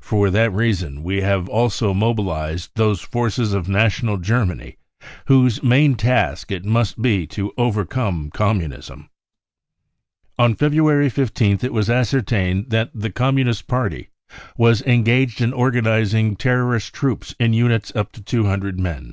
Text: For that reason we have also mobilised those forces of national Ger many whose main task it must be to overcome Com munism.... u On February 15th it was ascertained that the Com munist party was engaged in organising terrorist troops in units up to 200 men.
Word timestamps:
For 0.00 0.30
that 0.30 0.54
reason 0.54 1.02
we 1.02 1.20
have 1.20 1.50
also 1.50 1.92
mobilised 1.92 2.70
those 2.76 3.02
forces 3.02 3.52
of 3.52 3.68
national 3.68 4.16
Ger 4.16 4.46
many 4.46 4.78
whose 5.26 5.62
main 5.62 5.96
task 5.96 6.50
it 6.50 6.64
must 6.64 7.02
be 7.02 7.26
to 7.26 7.52
overcome 7.58 8.30
Com 8.30 8.58
munism.... 8.60 8.96
u 9.00 9.08
On 10.38 10.54
February 10.54 11.10
15th 11.10 11.62
it 11.62 11.74
was 11.74 11.90
ascertained 11.90 12.70
that 12.70 12.88
the 12.94 13.10
Com 13.10 13.36
munist 13.36 13.66
party 13.66 14.08
was 14.56 14.80
engaged 14.80 15.42
in 15.42 15.52
organising 15.52 16.36
terrorist 16.36 16.94
troops 16.94 17.34
in 17.38 17.52
units 17.52 17.92
up 17.94 18.12
to 18.12 18.22
200 18.22 18.80
men. 18.80 19.12